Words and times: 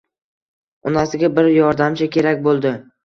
Onasiga 0.91 1.29
bir 1.35 1.49
yordamchi 1.59 2.09
kerak 2.17 2.43
boʻldi. 2.49 2.73